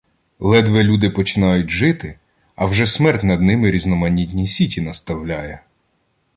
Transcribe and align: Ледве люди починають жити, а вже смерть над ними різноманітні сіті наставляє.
Ледве 0.39 0.81
люди 0.83 1.09
починають 1.09 1.69
жити, 1.69 2.19
а 2.55 2.65
вже 2.65 2.85
смерть 2.85 3.23
над 3.23 3.41
ними 3.41 3.71
різноманітні 3.71 4.47
сіті 4.47 4.81
наставляє. 4.81 5.61